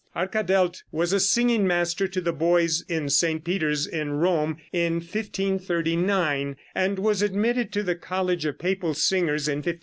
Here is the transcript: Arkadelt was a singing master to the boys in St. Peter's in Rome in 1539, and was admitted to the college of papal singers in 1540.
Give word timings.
Arkadelt 0.15 0.81
was 0.91 1.13
a 1.13 1.19
singing 1.19 1.67
master 1.67 2.07
to 2.07 2.19
the 2.19 2.33
boys 2.33 2.81
in 2.89 3.07
St. 3.07 3.43
Peter's 3.43 3.85
in 3.85 4.13
Rome 4.13 4.57
in 4.73 4.93
1539, 4.95 6.55
and 6.73 6.97
was 6.97 7.21
admitted 7.21 7.71
to 7.73 7.83
the 7.83 7.93
college 7.93 8.43
of 8.45 8.57
papal 8.57 8.95
singers 8.95 9.47
in 9.47 9.57
1540. 9.59 9.79